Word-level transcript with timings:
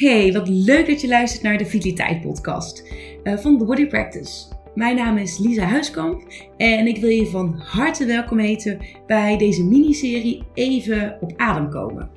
Hey, 0.00 0.32
wat 0.32 0.48
leuk 0.48 0.86
dat 0.86 1.00
je 1.00 1.08
luistert 1.08 1.42
naar 1.42 1.58
de 1.58 1.66
Vitaliteit 1.66 2.20
Podcast 2.20 2.84
uh, 3.24 3.36
van 3.36 3.58
The 3.58 3.64
Body 3.64 3.86
Practice. 3.86 4.46
Mijn 4.74 4.96
naam 4.96 5.16
is 5.16 5.38
Lisa 5.38 5.62
Huiskamp 5.62 6.22
en 6.56 6.86
ik 6.86 6.96
wil 6.96 7.10
je 7.10 7.26
van 7.26 7.54
harte 7.58 8.04
welkom 8.04 8.38
heten 8.38 8.78
bij 9.06 9.36
deze 9.36 9.64
miniserie 9.64 10.42
Even 10.54 11.16
op 11.20 11.32
adem 11.36 11.70
komen. 11.70 12.10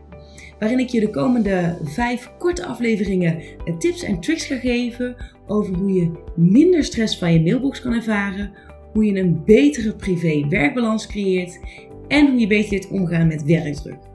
Waarin 0.59 0.79
ik 0.79 0.89
je 0.89 0.99
de 0.99 1.09
komende 1.09 1.77
vijf 1.83 2.31
korte 2.39 2.65
afleveringen 2.65 3.41
eh, 3.65 3.77
tips 3.77 4.03
en 4.03 4.19
tricks 4.19 4.45
ga 4.45 4.55
geven 4.55 5.15
over 5.47 5.75
hoe 5.75 5.93
je 5.93 6.11
minder 6.35 6.83
stress 6.83 7.17
van 7.17 7.33
je 7.33 7.41
mailbox 7.41 7.81
kan 7.81 7.93
ervaren, 7.93 8.51
hoe 8.93 9.05
je 9.05 9.19
een 9.19 9.43
betere 9.45 9.95
privé-werkbalans 9.95 11.07
creëert 11.07 11.59
en 12.07 12.29
hoe 12.29 12.39
je 12.39 12.47
beter 12.47 12.71
leert 12.71 12.89
omgaan 12.89 13.27
met 13.27 13.43
werkdruk. 13.43 14.12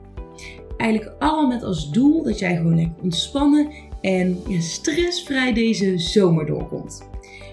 Eigenlijk 0.79 1.15
allemaal 1.19 1.47
met 1.47 1.63
als 1.63 1.91
doel 1.91 2.23
dat 2.23 2.39
jij 2.39 2.55
gewoon 2.55 2.75
lekker 2.75 3.03
ontspannen 3.03 3.67
en 4.01 4.37
stressvrij 4.59 5.53
deze 5.53 5.97
zomer 5.97 6.45
doorkomt. 6.45 7.07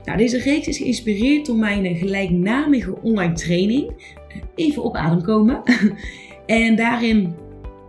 Nou, 0.04 0.18
deze 0.18 0.38
reeks 0.38 0.66
is 0.66 0.76
geïnspireerd 0.76 1.46
door 1.46 1.56
mijn 1.56 1.96
gelijknamige 1.96 3.02
online 3.02 3.32
training. 3.32 3.90
Even 4.54 4.82
op 4.82 4.96
adem 4.96 5.22
komen. 5.22 5.62
En 6.46 6.76
daarin 6.76 7.34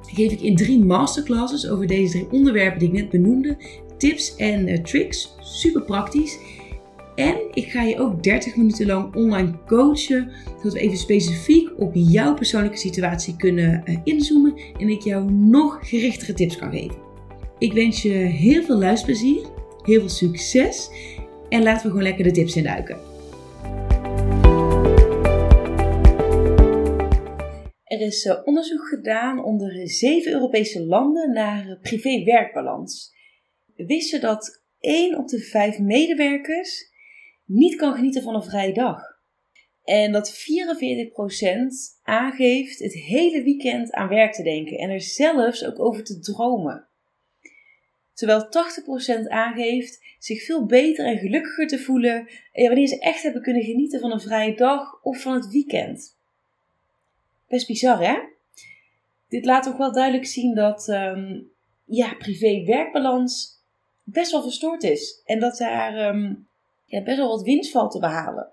geef 0.01 0.31
ik 0.31 0.41
in 0.41 0.55
drie 0.55 0.83
masterclasses 0.83 1.67
over 1.67 1.87
deze 1.87 2.11
drie 2.11 2.31
onderwerpen 2.31 2.79
die 2.79 2.87
ik 2.87 2.93
net 2.93 3.09
benoemde 3.09 3.57
tips 3.97 4.35
en 4.35 4.67
uh, 4.67 4.77
tricks. 4.77 5.35
Super 5.39 5.81
praktisch. 5.81 6.37
En 7.17 7.37
ik 7.53 7.71
ga 7.71 7.83
je 7.83 7.99
ook 7.99 8.23
30 8.23 8.55
minuten 8.55 8.85
lang 8.85 9.15
online 9.15 9.63
coachen, 9.65 10.31
zodat 10.57 10.73
we 10.73 10.79
even 10.79 10.97
specifiek 10.97 11.79
op 11.79 11.91
jouw 11.93 12.33
persoonlijke 12.33 12.77
situatie 12.77 13.35
kunnen 13.35 13.83
uh, 13.85 13.97
inzoomen 14.03 14.57
en 14.79 14.89
ik 14.89 15.01
jou 15.01 15.31
nog 15.31 15.89
gerichtere 15.89 16.33
tips 16.33 16.57
kan 16.57 16.71
geven. 16.71 16.97
Ik 17.57 17.73
wens 17.73 18.01
je 18.01 18.09
heel 18.13 18.63
veel 18.63 18.77
luisterplezier, 18.77 19.45
heel 19.83 19.99
veel 19.99 20.09
succes 20.09 20.89
en 21.49 21.63
laten 21.63 21.83
we 21.83 21.87
gewoon 21.87 22.03
lekker 22.03 22.23
de 22.23 22.31
tips 22.31 22.55
induiken. 22.55 22.97
Er 27.83 28.01
is 28.01 28.25
uh, 28.25 28.35
onderzoek 28.43 28.87
gedaan 28.87 29.43
onder 29.43 29.89
zeven 29.89 30.31
Europese 30.31 30.85
landen 30.85 31.33
naar 31.33 31.77
privé-werkbalans. 31.81 33.15
Wist 33.75 34.11
je 34.11 34.19
dat 34.19 34.63
1 34.79 35.17
op 35.17 35.27
de 35.27 35.39
5 35.39 35.79
medewerkers 35.79 36.86
niet 37.47 37.75
kan 37.75 37.93
genieten 37.93 38.23
van 38.23 38.35
een 38.35 38.43
vrije 38.43 38.73
dag. 38.73 39.15
En 39.83 40.11
dat 40.11 40.33
44% 40.33 40.35
aangeeft 42.03 42.79
het 42.79 42.93
hele 42.93 43.43
weekend 43.43 43.91
aan 43.91 44.07
werk 44.07 44.33
te 44.33 44.43
denken 44.43 44.77
en 44.77 44.89
er 44.89 45.01
zelfs 45.01 45.65
ook 45.65 45.79
over 45.79 46.03
te 46.03 46.19
dromen. 46.19 46.87
Terwijl 48.13 48.47
80% 49.25 49.27
aangeeft 49.27 50.05
zich 50.19 50.43
veel 50.43 50.65
beter 50.65 51.05
en 51.05 51.17
gelukkiger 51.17 51.67
te 51.67 51.79
voelen 51.79 52.29
wanneer 52.53 52.87
ze 52.87 52.99
echt 52.99 53.23
hebben 53.23 53.41
kunnen 53.41 53.63
genieten 53.63 53.99
van 53.99 54.11
een 54.11 54.21
vrije 54.21 54.55
dag 54.55 55.01
of 55.03 55.21
van 55.21 55.33
het 55.33 55.47
weekend. 55.47 56.17
Best 57.47 57.67
bizar 57.67 58.05
hè? 58.05 58.19
Dit 59.27 59.45
laat 59.45 59.63
toch 59.63 59.77
wel 59.77 59.91
duidelijk 59.91 60.25
zien 60.25 60.55
dat 60.55 60.87
um, 60.87 61.51
ja, 61.85 62.13
privé-werkbalans 62.13 63.61
best 64.03 64.31
wel 64.31 64.41
verstoord 64.41 64.83
is. 64.83 65.21
En 65.25 65.39
dat 65.39 65.57
daar 65.57 66.15
um, 66.15 66.47
ja, 66.87 67.01
best 67.01 67.17
wel 67.17 67.29
wat 67.29 67.41
winst 67.41 67.71
valt 67.71 67.91
te 67.91 67.99
behalen. 67.99 68.51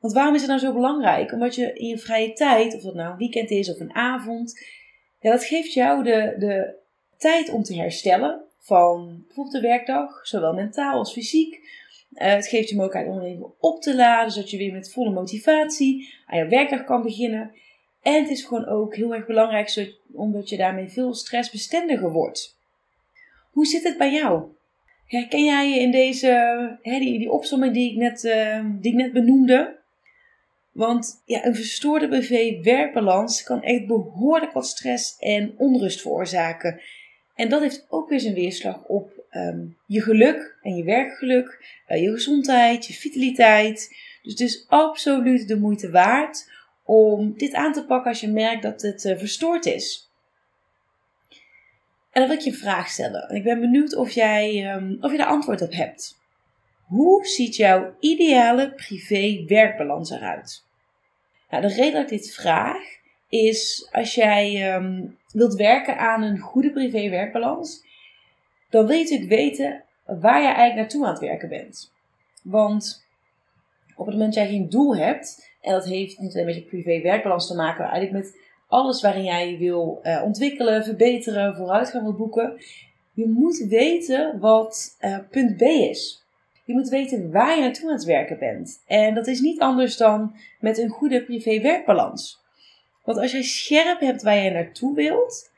Want 0.00 0.14
waarom 0.14 0.34
is 0.34 0.40
het 0.40 0.50
nou 0.50 0.62
zo 0.62 0.72
belangrijk? 0.72 1.32
Omdat 1.32 1.54
je 1.54 1.72
in 1.72 1.86
je 1.86 1.98
vrije 1.98 2.32
tijd, 2.32 2.74
of 2.74 2.82
dat 2.82 2.94
nou 2.94 3.10
een 3.10 3.18
weekend 3.18 3.50
is 3.50 3.70
of 3.70 3.80
een 3.80 3.94
avond, 3.94 4.66
ja, 5.20 5.30
dat 5.30 5.44
geeft 5.44 5.72
jou 5.72 6.02
de, 6.02 6.34
de 6.38 6.74
tijd 7.16 7.50
om 7.50 7.62
te 7.62 7.76
herstellen 7.76 8.40
van 8.58 9.22
bijvoorbeeld 9.26 9.54
de 9.54 9.68
werkdag, 9.68 10.26
zowel 10.26 10.52
mentaal 10.52 10.98
als 10.98 11.12
fysiek. 11.12 11.54
Uh, 12.12 12.32
het 12.32 12.46
geeft 12.46 12.68
je 12.68 12.76
mogelijkheid 12.76 13.16
om 13.16 13.24
even 13.24 13.52
op 13.58 13.80
te 13.80 13.96
laden, 13.96 14.32
zodat 14.32 14.50
je 14.50 14.56
weer 14.56 14.72
met 14.72 14.92
volle 14.92 15.10
motivatie 15.10 16.14
aan 16.26 16.38
je 16.38 16.48
werkdag 16.48 16.84
kan 16.84 17.02
beginnen. 17.02 17.54
En 18.02 18.22
het 18.22 18.30
is 18.30 18.44
gewoon 18.44 18.66
ook 18.66 18.96
heel 18.96 19.14
erg 19.14 19.26
belangrijk, 19.26 19.96
omdat 20.12 20.48
je 20.48 20.56
daarmee 20.56 20.88
veel 20.88 21.14
stressbestendiger 21.14 22.10
wordt. 22.10 22.56
Hoe 23.50 23.66
zit 23.66 23.82
het 23.82 23.98
bij 23.98 24.12
jou? 24.12 24.44
Herken 25.12 25.44
jij 25.44 25.70
je 25.70 25.80
in 25.80 25.90
deze, 25.90 26.28
hè, 26.82 26.98
die, 26.98 27.18
die 27.18 27.30
opzomming 27.30 27.72
die 27.72 27.90
ik, 27.90 27.96
net, 27.96 28.24
uh, 28.24 28.64
die 28.80 28.92
ik 28.92 28.98
net 28.98 29.12
benoemde? 29.12 29.80
Want 30.70 31.22
ja, 31.24 31.46
een 31.46 31.54
verstoorde 31.54 32.08
privé-werkbalans 32.08 33.42
kan 33.42 33.62
echt 33.62 33.86
behoorlijk 33.86 34.52
wat 34.52 34.66
stress 34.66 35.16
en 35.18 35.54
onrust 35.56 36.00
veroorzaken. 36.00 36.80
En 37.34 37.48
dat 37.48 37.60
heeft 37.60 37.86
ook 37.88 38.08
weer 38.08 38.20
zijn 38.20 38.34
weerslag 38.34 38.84
op 38.84 39.24
um, 39.30 39.76
je 39.86 40.00
geluk 40.00 40.58
en 40.62 40.76
je 40.76 40.84
werkgeluk, 40.84 41.80
uh, 41.88 42.02
je 42.02 42.10
gezondheid, 42.10 42.86
je 42.86 42.92
vitaliteit. 42.92 43.96
Dus 44.22 44.32
het 44.32 44.40
is 44.40 44.64
absoluut 44.68 45.48
de 45.48 45.58
moeite 45.58 45.90
waard 45.90 46.50
om 46.84 47.34
dit 47.36 47.52
aan 47.52 47.72
te 47.72 47.84
pakken 47.84 48.10
als 48.10 48.20
je 48.20 48.28
merkt 48.28 48.62
dat 48.62 48.82
het 48.82 49.04
uh, 49.04 49.18
verstoord 49.18 49.66
is. 49.66 50.11
En 52.12 52.20
dan 52.20 52.28
wil 52.28 52.38
ik 52.38 52.44
je 52.44 52.50
een 52.50 52.56
vraag 52.56 52.88
stellen. 52.88 53.28
En 53.28 53.36
ik 53.36 53.44
ben 53.44 53.60
benieuwd 53.60 53.96
of 53.96 54.10
jij 54.10 54.74
um, 54.74 54.98
of 55.00 55.10
je 55.10 55.16
daar 55.16 55.26
antwoord 55.26 55.62
op 55.62 55.72
hebt. 55.72 56.20
Hoe 56.86 57.26
ziet 57.26 57.56
jouw 57.56 57.94
ideale 58.00 58.74
privé-werkbalans 58.74 60.10
eruit? 60.10 60.64
Nou, 61.50 61.62
de 61.62 61.74
reden 61.74 61.92
dat 61.92 62.02
ik 62.02 62.18
dit 62.18 62.34
vraag 62.34 62.82
is 63.28 63.88
als 63.92 64.14
jij 64.14 64.74
um, 64.74 65.18
wilt 65.32 65.54
werken 65.54 65.98
aan 65.98 66.22
een 66.22 66.38
goede 66.38 66.70
privé-werkbalans, 66.70 67.84
dan 68.70 68.86
wil 68.86 68.96
je 68.96 69.02
natuurlijk 69.02 69.30
weten 69.30 69.84
waar 70.04 70.40
je 70.40 70.46
eigenlijk 70.46 70.74
naartoe 70.74 71.04
aan 71.04 71.12
het 71.12 71.20
werken 71.20 71.48
bent. 71.48 71.92
Want 72.42 73.06
op 73.96 74.06
het 74.06 74.14
moment 74.14 74.34
dat 74.34 74.44
jij 74.44 74.52
geen 74.52 74.68
doel 74.68 74.96
hebt, 74.96 75.50
en 75.60 75.72
dat 75.72 75.84
heeft 75.84 76.18
niet 76.18 76.32
alleen 76.32 76.46
met 76.46 76.54
je 76.54 76.62
privé-werkbalans 76.62 77.46
te 77.46 77.54
maken, 77.54 77.82
maar 77.82 77.92
eigenlijk 77.92 78.24
met 78.24 78.36
alles 78.72 79.02
waarin 79.02 79.24
jij 79.24 79.56
wil 79.58 80.00
uh, 80.02 80.22
ontwikkelen, 80.24 80.84
verbeteren, 80.84 81.56
vooruitgang 81.56 82.02
wil 82.02 82.14
boeken. 82.14 82.60
Je 83.14 83.28
moet 83.28 83.66
weten 83.68 84.38
wat 84.40 84.96
uh, 85.00 85.18
punt 85.30 85.56
B 85.56 85.62
is. 85.62 86.24
Je 86.64 86.72
moet 86.72 86.88
weten 86.88 87.30
waar 87.30 87.56
je 87.56 87.62
naartoe 87.62 87.88
aan 87.88 87.94
het 87.94 88.04
werken 88.04 88.38
bent. 88.38 88.82
En 88.86 89.14
dat 89.14 89.26
is 89.26 89.40
niet 89.40 89.60
anders 89.60 89.96
dan 89.96 90.34
met 90.60 90.78
een 90.78 90.88
goede 90.88 91.22
privé-werkbalans. 91.22 92.40
Want 93.04 93.18
als 93.18 93.32
jij 93.32 93.42
scherp 93.42 94.00
hebt 94.00 94.22
waar 94.22 94.36
je 94.36 94.50
naartoe 94.50 94.94
wilt, 94.94 95.50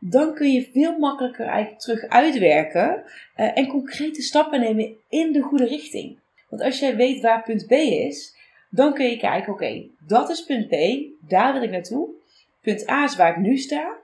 dan 0.00 0.34
kun 0.34 0.52
je 0.52 0.70
veel 0.72 0.98
makkelijker 0.98 1.46
eigenlijk 1.46 1.80
terug 1.80 2.08
uitwerken 2.08 3.02
uh, 3.36 3.58
en 3.58 3.66
concrete 3.66 4.22
stappen 4.22 4.60
nemen 4.60 4.96
in 5.08 5.32
de 5.32 5.40
goede 5.40 5.66
richting. 5.66 6.18
Want 6.48 6.62
als 6.62 6.78
jij 6.78 6.96
weet 6.96 7.22
waar 7.22 7.42
punt 7.42 7.66
B 7.66 7.72
is, 7.72 8.34
dan 8.70 8.94
kun 8.94 9.06
je 9.10 9.16
kijken: 9.16 9.52
oké, 9.52 9.86
dat 10.06 10.28
is 10.28 10.44
punt 10.44 10.68
B, 10.68 10.74
daar 11.28 11.52
wil 11.52 11.62
ik 11.62 11.70
naartoe. 11.70 12.14
Punt 12.66 12.88
A 12.90 13.04
is 13.04 13.16
waar 13.16 13.30
ik 13.30 13.36
nu 13.36 13.56
sta. 13.56 13.96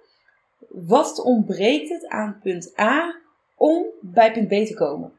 Wat 0.68 1.22
ontbreekt 1.24 1.88
het 1.88 2.06
aan 2.08 2.38
punt 2.42 2.78
A 2.80 3.14
om 3.56 3.84
bij 4.00 4.32
punt 4.32 4.48
B 4.48 4.50
te 4.50 4.74
komen? 4.74 5.12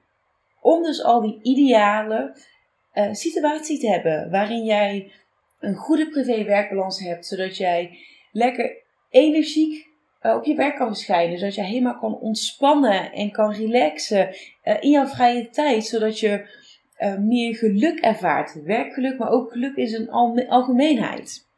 Om 0.61 0.83
dus 0.83 1.03
al 1.03 1.21
die 1.21 1.39
ideale 1.41 2.35
uh, 2.93 3.13
situatie 3.13 3.79
te 3.79 3.89
hebben 3.89 4.31
waarin 4.31 4.63
jij 4.63 5.11
een 5.59 5.75
goede 5.75 6.09
privé-werkbalans 6.09 6.99
hebt, 6.99 7.25
zodat 7.25 7.57
jij 7.57 7.97
lekker 8.31 8.77
energiek 9.09 9.87
uh, 10.21 10.35
op 10.35 10.43
je 10.43 10.55
werk 10.55 10.75
kan 10.75 10.87
verschijnen, 10.87 11.37
zodat 11.37 11.55
je 11.55 11.63
helemaal 11.63 11.97
kan 11.97 12.19
ontspannen 12.19 13.11
en 13.11 13.31
kan 13.31 13.53
relaxen 13.53 14.29
uh, 14.63 14.77
in 14.79 14.89
jouw 14.89 15.07
vrije 15.07 15.49
tijd, 15.49 15.85
zodat 15.85 16.19
je 16.19 16.61
meer 17.19 17.55
geluk 17.55 17.99
ervaart. 17.99 18.63
Werkgeluk, 18.63 19.17
maar 19.17 19.29
ook 19.29 19.51
geluk 19.51 19.75
in 19.75 19.87
zijn 19.87 20.09
algemeenheid. 20.49 21.51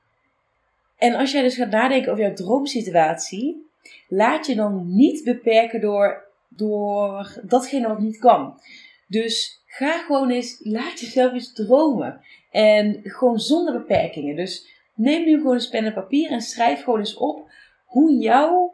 En 1.05 1.15
als 1.15 1.31
jij 1.31 1.41
dus 1.41 1.55
gaat 1.55 1.69
nadenken 1.69 2.11
over 2.11 2.23
jouw 2.23 2.33
droomsituatie, 2.33 3.69
laat 4.07 4.45
je 4.45 4.55
dan 4.55 4.95
niet 4.95 5.23
beperken 5.23 5.81
door, 5.81 6.31
door 6.49 7.39
datgene 7.43 7.87
wat 7.87 7.99
niet 7.99 8.17
kan. 8.17 8.59
Dus 9.07 9.63
ga 9.65 9.97
gewoon 9.97 10.29
eens, 10.29 10.59
laat 10.63 10.99
jezelf 10.99 11.33
eens 11.33 11.53
dromen. 11.53 12.21
En 12.51 12.99
gewoon 13.03 13.39
zonder 13.39 13.73
beperkingen. 13.73 14.35
Dus 14.35 14.67
neem 14.95 15.25
nu 15.25 15.37
gewoon 15.37 15.55
een 15.55 15.69
pen 15.69 15.85
en 15.85 15.93
papier 15.93 16.31
en 16.31 16.41
schrijf 16.41 16.83
gewoon 16.83 16.99
eens 16.99 17.17
op 17.17 17.51
hoe 17.85 18.17
jouw 18.17 18.73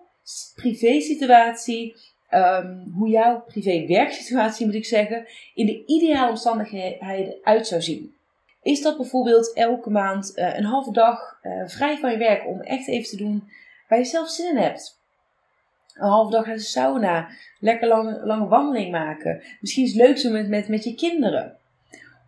privésituatie, 0.56 1.95
um, 2.30 2.92
hoe 2.98 3.10
jouw 3.10 3.44
privé-werksituatie 3.48 4.66
moet 4.66 4.75
ik 4.75 4.86
zeggen, 4.86 5.27
in 5.54 5.66
de 5.66 5.86
ideale 5.86 6.30
omstandigheden 6.30 7.38
uit 7.44 7.68
zou 7.68 7.81
zien. 7.81 8.16
Is 8.62 8.81
dat 8.81 8.98
bijvoorbeeld 8.98 9.54
elke 9.54 9.90
maand 9.90 10.31
uh, 10.36 10.58
een 10.58 10.63
halve 10.63 10.92
dag 10.92 11.40
uh, 11.44 11.68
vrij 11.68 11.98
van 11.98 12.12
je 12.12 12.18
werk 12.18 12.48
om 12.48 12.62
echt 12.62 12.88
even 12.88 13.10
te 13.10 13.18
doen 13.18 13.50
waar 13.88 14.00
je 14.00 14.06
zelf 14.06 14.30
zin 14.30 14.50
in 14.50 14.58
hebt? 14.58 15.00
Een 15.94 16.10
halve 16.10 16.31
dag 16.31 16.46
naar 16.46 16.56
de 16.56 16.62
sauna, 16.62 17.30
lekker 17.60 17.88
lange, 17.88 18.25
lange 18.25 18.48
wandeling 18.48 18.92
maken. 18.92 19.42
Misschien 19.60 19.84
is 19.84 19.94
het 19.94 20.02
leuk 20.02 20.18
zo 20.18 20.31
met, 20.31 20.50
met, 20.50 20.68
met 20.68 20.84
je 20.84 20.96
kinderen. 20.96 21.58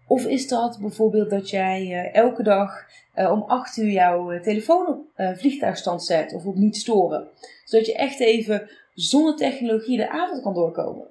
Of 0.07 0.25
is 0.25 0.47
dat 0.47 0.77
bijvoorbeeld 0.81 1.29
dat 1.29 1.49
jij 1.49 1.81
uh, 1.87 2.15
elke 2.15 2.43
dag 2.43 2.85
om 3.15 3.43
8 3.47 3.77
uur 3.77 3.91
jouw 3.91 4.39
telefoon 4.39 4.87
op 4.87 5.05
vliegtuigstand 5.15 6.03
zet 6.03 6.33
of 6.33 6.45
op 6.45 6.55
niet 6.55 6.77
storen? 6.77 7.27
Zodat 7.65 7.85
je 7.85 7.95
echt 7.95 8.19
even 8.19 8.69
zonder 8.93 9.35
technologie 9.35 9.97
de 9.97 10.09
avond 10.09 10.41
kan 10.41 10.53
doorkomen. 10.53 11.07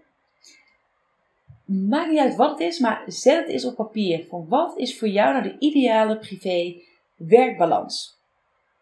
Maakt 1.73 2.11
niet 2.11 2.19
uit 2.19 2.37
wat 2.37 2.51
het 2.51 2.61
is, 2.61 2.79
maar 2.79 3.03
zet 3.07 3.39
het 3.39 3.49
eens 3.49 3.65
op 3.65 3.75
papier. 3.75 4.25
Van 4.29 4.47
wat 4.49 4.79
is 4.79 4.99
voor 4.99 5.09
jou 5.09 5.33
nou 5.33 5.43
de 5.43 5.57
ideale 5.59 6.19
privé-werkbalans? 6.19 8.21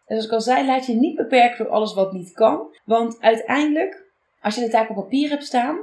En 0.05 0.15
zoals 0.15 0.25
ik 0.25 0.31
al 0.31 0.41
zei, 0.41 0.65
laat 0.65 0.85
je 0.85 0.93
niet 0.93 1.15
beperken 1.15 1.57
door 1.57 1.73
alles 1.73 1.93
wat 1.93 2.13
niet 2.13 2.31
kan. 2.31 2.75
Want 2.85 3.21
uiteindelijk, 3.21 4.03
als 4.41 4.55
je 4.55 4.61
de 4.61 4.69
taak 4.69 4.89
op 4.89 4.95
papier 4.95 5.29
hebt 5.29 5.45
staan, 5.45 5.77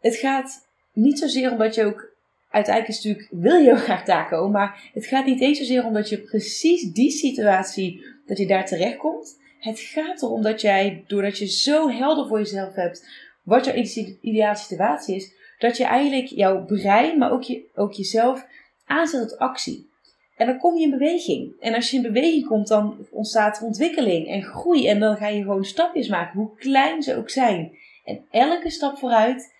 het 0.00 0.16
gaat 0.16 0.66
niet 0.92 1.18
zozeer 1.18 1.50
omdat 1.50 1.74
je 1.74 1.84
ook 1.84 2.16
uiteindelijk 2.50 2.96
is 2.96 3.04
natuurlijk, 3.04 3.42
wil 3.42 3.56
je 3.56 3.64
heel 3.64 3.76
graag 3.76 4.28
komen, 4.28 4.50
maar 4.50 4.90
het 4.94 5.06
gaat 5.06 5.26
niet 5.26 5.40
eens 5.40 5.58
zozeer 5.58 5.84
om 5.84 5.92
dat 5.92 6.08
je 6.08 6.18
precies 6.18 6.92
die 6.92 7.10
situatie, 7.10 8.04
dat 8.26 8.38
je 8.38 8.46
daar 8.46 8.66
terecht 8.66 8.96
komt. 8.96 9.40
Het 9.58 9.80
gaat 9.80 10.22
erom 10.22 10.42
dat 10.42 10.60
jij, 10.60 11.04
doordat 11.06 11.38
je 11.38 11.46
zo 11.46 11.88
helder 11.88 12.26
voor 12.26 12.38
jezelf 12.38 12.74
hebt 12.74 13.08
wat 13.42 13.64
jouw 13.64 13.74
ideale 14.20 14.56
situatie 14.56 15.14
is, 15.14 15.36
dat 15.58 15.76
je 15.76 15.84
eigenlijk 15.84 16.26
jouw 16.26 16.64
brein, 16.64 17.18
maar 17.18 17.32
ook, 17.32 17.42
je, 17.42 17.64
ook 17.74 17.92
jezelf 17.92 18.46
aanzet 18.86 19.28
tot 19.28 19.38
actie. 19.38 19.88
En 20.36 20.46
dan 20.46 20.58
kom 20.58 20.76
je 20.76 20.84
in 20.84 20.90
beweging. 20.90 21.52
En 21.60 21.74
als 21.74 21.90
je 21.90 21.96
in 21.96 22.02
beweging 22.02 22.46
komt, 22.46 22.68
dan 22.68 23.06
ontstaat 23.10 23.58
er 23.58 23.64
ontwikkeling 23.64 24.28
en 24.28 24.42
groei. 24.42 24.88
En 24.88 25.00
dan 25.00 25.16
ga 25.16 25.28
je 25.28 25.42
gewoon 25.42 25.64
stapjes 25.64 26.08
maken, 26.08 26.38
hoe 26.38 26.56
klein 26.56 27.02
ze 27.02 27.16
ook 27.16 27.30
zijn. 27.30 27.78
En 28.04 28.24
elke 28.30 28.70
stap 28.70 28.98
vooruit 28.98 29.54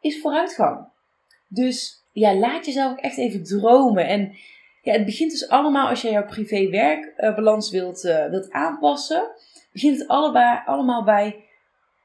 is 0.00 0.20
vooruitgang. 0.20 0.86
Dus 1.48 2.04
ja, 2.12 2.34
laat 2.34 2.66
jezelf 2.66 2.92
ook 2.92 2.98
echt 2.98 3.18
even 3.18 3.44
dromen. 3.44 4.06
En 4.06 4.32
ja, 4.82 4.92
het 4.92 5.04
begint 5.04 5.30
dus 5.30 5.48
allemaal 5.48 5.88
als 5.88 6.02
je 6.02 6.10
jouw 6.10 6.26
privé-werkbalans 6.26 7.70
wilt, 7.70 8.04
uh, 8.04 8.26
wilt 8.26 8.50
aanpassen. 8.50 9.28
Begint 9.72 9.98
het 9.98 10.08
allebei, 10.08 10.60
allemaal 10.66 11.04
bij, 11.04 11.44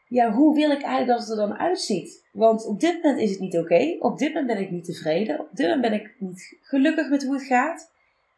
ja, 0.07 0.31
hoe 0.31 0.55
wil 0.55 0.71
ik 0.71 0.81
eigenlijk 0.81 1.07
dat 1.07 1.19
het 1.19 1.29
er 1.29 1.47
dan 1.47 1.57
uitziet? 1.57 2.25
Want 2.31 2.65
op 2.65 2.79
dit 2.79 2.93
moment 2.93 3.21
is 3.21 3.29
het 3.29 3.39
niet 3.39 3.57
oké. 3.57 3.95
Op 3.99 4.17
dit 4.17 4.27
moment 4.27 4.47
ben 4.47 4.61
ik 4.61 4.71
niet 4.71 4.85
tevreden. 4.85 5.39
Op 5.39 5.49
dit 5.53 5.65
moment 5.65 5.81
ben 5.81 5.93
ik 5.93 6.15
niet 6.17 6.57
gelukkig 6.61 7.09
met 7.09 7.23
hoe 7.23 7.33
het 7.33 7.43
gaat. 7.43 7.91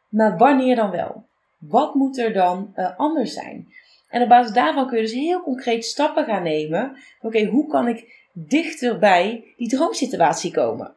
Maar 0.08 0.38
wanneer 0.38 0.76
dan 0.76 0.90
wel? 0.90 1.24
Wat 1.58 1.94
moet 1.94 2.18
er 2.18 2.32
dan 2.32 2.72
uh, 2.76 2.98
anders 2.98 3.32
zijn? 3.32 3.68
En 4.08 4.22
op 4.22 4.28
basis 4.28 4.52
daarvan 4.52 4.86
kun 4.86 4.96
je 4.96 5.02
dus 5.02 5.12
heel 5.12 5.42
concreet 5.42 5.84
stappen 5.84 6.24
gaan 6.24 6.42
nemen. 6.42 6.96
Oké, 7.20 7.44
hoe 7.44 7.66
kan 7.66 7.88
ik 7.88 8.28
dichter 8.32 8.98
bij 8.98 9.44
die 9.56 9.68
droomsituatie 9.68 10.52
komen? 10.52 10.94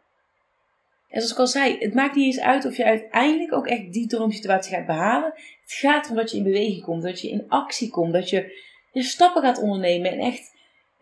En 1.10 1.22
zoals 1.22 1.32
ik 1.32 1.40
al 1.40 1.48
zei, 1.48 1.78
het 1.80 1.94
maakt 1.94 2.16
niet 2.16 2.26
eens 2.26 2.44
uit 2.44 2.66
of 2.66 2.78
je 2.78 2.86
uiteindelijk 2.86 3.54
ook 3.54 3.68
echt 3.68 3.94
die 3.94 4.08
droomsituatie 4.08 4.76
gaat 4.76 4.86
behalen. 4.86 5.34
Het 5.62 5.74
gaat 5.74 6.06
erom 6.06 6.18
dat 6.18 6.32
je 6.32 6.38
in 6.38 6.44
beweging 6.44 6.84
komt, 6.84 7.04
dat 7.04 7.22
je 7.22 7.30
in 7.30 7.46
actie 7.48 7.90
komt, 7.90 8.14
dat 8.14 8.30
je, 8.30 8.62
je 8.92 9.04
stappen 9.04 9.42
gaat 9.42 9.62
ondernemen 9.62 10.12
en 10.12 10.20
echt 10.20 10.53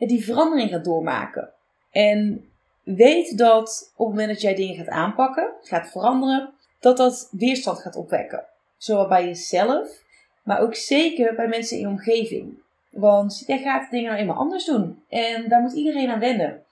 die 0.07 0.25
verandering 0.25 0.69
gaat 0.69 0.86
doormaken. 0.86 1.50
En 1.92 2.50
weet 2.83 3.38
dat 3.38 3.92
op 3.95 4.07
het 4.07 4.15
moment 4.15 4.33
dat 4.33 4.42
jij 4.42 4.56
dingen 4.56 4.75
gaat 4.75 4.88
aanpakken, 4.88 5.53
gaat 5.62 5.92
veranderen, 5.92 6.53
dat 6.80 6.98
dat 6.98 7.30
weerstand 7.31 7.80
gaat 7.80 7.95
opwekken. 7.95 8.45
Zowel 8.77 9.07
bij 9.07 9.25
jezelf, 9.25 10.03
maar 10.44 10.59
ook 10.59 10.75
zeker 10.75 11.36
bij 11.36 11.48
mensen 11.48 11.77
in 11.77 11.83
je 11.83 11.89
omgeving. 11.89 12.62
Want 12.89 13.44
jij 13.48 13.59
gaat 13.59 13.92
dingen 13.92 14.09
nou 14.09 14.21
eenmaal 14.21 14.38
anders 14.38 14.65
doen. 14.65 15.03
En 15.09 15.50
daar 15.50 15.62
moet 15.62 15.74
iedereen 15.74 16.09
aan 16.09 16.19
wennen. 16.19 16.63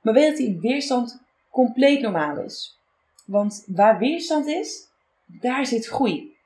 Maar 0.00 0.14
weet 0.14 0.28
dat 0.28 0.36
die 0.36 0.58
weerstand 0.60 1.22
compleet 1.50 2.00
normaal 2.00 2.38
is. 2.38 2.78
Want 3.26 3.64
waar 3.66 3.98
weerstand 3.98 4.46
is, 4.46 4.88
daar 5.26 5.66
zit 5.66 5.86
groei. 5.86 6.36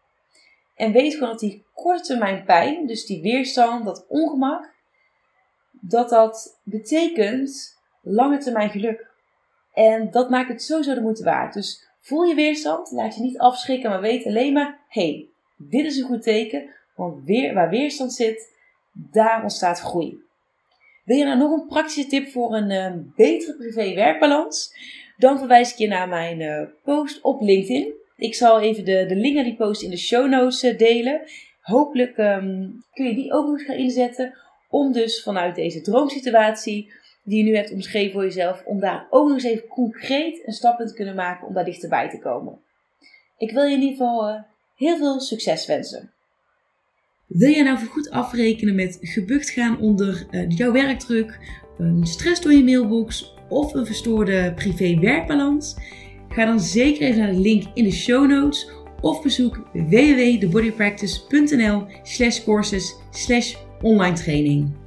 En 0.74 0.92
weet 0.92 1.14
gewoon 1.14 1.28
dat 1.28 1.40
die 1.40 1.64
korte 1.74 2.02
termijn 2.02 2.44
pijn, 2.44 2.86
dus 2.86 3.06
die 3.06 3.22
weerstand, 3.22 3.84
dat 3.84 4.06
ongemak, 4.08 4.71
dat 5.88 6.08
dat 6.08 6.60
betekent 6.62 7.78
lange 8.02 8.38
termijn 8.38 8.70
geluk. 8.70 9.10
En 9.72 10.10
dat 10.10 10.30
maakt 10.30 10.48
het 10.48 10.62
sowieso 10.62 10.94
de 10.94 11.00
moeite 11.00 11.24
waard. 11.24 11.54
Dus 11.54 11.88
voel 12.00 12.22
je 12.22 12.34
weerstand, 12.34 12.90
laat 12.90 13.14
je 13.14 13.22
niet 13.22 13.38
afschrikken, 13.38 13.90
maar 13.90 14.00
weet 14.00 14.26
alleen 14.26 14.52
maar, 14.52 14.78
hey, 14.88 15.28
dit 15.56 15.84
is 15.84 15.96
een 15.96 16.06
goed 16.06 16.22
teken, 16.22 16.70
want 16.94 17.24
weer, 17.24 17.54
waar 17.54 17.70
weerstand 17.70 18.12
zit, 18.12 18.50
daar 18.92 19.42
ontstaat 19.42 19.80
groei. 19.80 20.20
Wil 21.04 21.16
je 21.16 21.24
nou 21.24 21.38
nog 21.38 21.52
een 21.52 21.66
praktische 21.66 22.06
tip 22.06 22.28
voor 22.28 22.54
een 22.54 22.70
uh, 22.70 23.02
betere 23.16 23.56
privé-werkbalans? 23.56 24.74
Dan 25.16 25.38
verwijs 25.38 25.72
ik 25.72 25.78
je 25.78 25.88
naar 25.88 26.08
mijn 26.08 26.40
uh, 26.40 26.62
post 26.84 27.20
op 27.20 27.40
LinkedIn. 27.40 27.92
Ik 28.16 28.34
zal 28.34 28.60
even 28.60 28.84
de, 28.84 29.06
de 29.08 29.16
link 29.16 29.34
naar 29.34 29.44
die 29.44 29.56
post 29.56 29.82
in 29.82 29.90
de 29.90 29.96
show 29.96 30.28
notes 30.28 30.64
uh, 30.64 30.78
delen. 30.78 31.22
Hopelijk 31.60 32.18
um, 32.18 32.84
kun 32.92 33.06
je 33.06 33.14
die 33.14 33.32
ook 33.32 33.46
nog 33.46 33.62
gaan 33.62 33.76
inzetten 33.76 34.34
om 34.72 34.92
dus 34.92 35.22
vanuit 35.22 35.54
deze 35.54 35.80
droomsituatie 35.80 36.92
die 37.24 37.44
je 37.44 37.50
nu 37.50 37.56
hebt 37.56 37.72
omschreven 37.72 38.12
voor 38.12 38.24
jezelf, 38.24 38.62
om 38.64 38.80
daar 38.80 39.06
ook 39.10 39.26
nog 39.26 39.34
eens 39.34 39.44
even 39.44 39.68
concreet 39.68 40.46
een 40.46 40.52
stap 40.52 40.80
in 40.80 40.86
te 40.86 40.94
kunnen 40.94 41.14
maken 41.14 41.46
om 41.46 41.54
daar 41.54 41.64
dichterbij 41.64 42.08
te 42.08 42.18
komen. 42.18 42.58
Ik 43.38 43.50
wil 43.50 43.64
je 43.64 43.74
in 43.74 43.80
ieder 43.80 43.96
geval 43.96 44.28
uh, 44.28 44.40
heel 44.76 44.96
veel 44.96 45.20
succes 45.20 45.66
wensen. 45.66 46.10
Wil 47.26 47.50
je 47.50 47.62
nou 47.62 47.86
goed 47.86 48.10
afrekenen 48.10 48.74
met 48.74 48.98
gebukt 49.00 49.50
gaan 49.50 49.80
onder 49.80 50.26
uh, 50.30 50.44
jouw 50.48 50.72
werkdruk, 50.72 51.38
stress 52.02 52.40
door 52.40 52.52
je 52.52 52.64
mailbox 52.64 53.34
of 53.48 53.74
een 53.74 53.86
verstoorde 53.86 54.52
privé-werkbalans? 54.54 55.76
Ga 56.28 56.44
dan 56.44 56.60
zeker 56.60 57.02
even 57.02 57.20
naar 57.20 57.32
de 57.32 57.38
link 57.38 57.64
in 57.74 57.84
de 57.84 57.92
show 57.92 58.28
notes 58.28 58.70
of 59.00 59.22
bezoek 59.22 59.56
www.thebodypractice.nl 59.72 61.86
slash 62.02 62.44
courses 62.44 62.94
online 63.82 64.14
training. 64.14 64.81